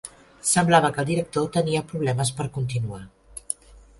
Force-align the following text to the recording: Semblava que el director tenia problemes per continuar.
Semblava 0.51 0.89
que 0.95 1.01
el 1.03 1.07
director 1.09 1.51
tenia 1.59 1.83
problemes 1.91 2.33
per 2.39 2.47
continuar. 2.57 3.01